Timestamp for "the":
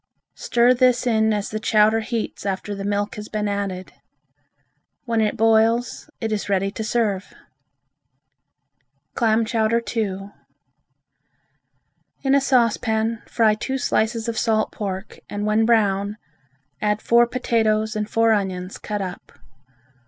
1.51-1.59, 2.73-2.83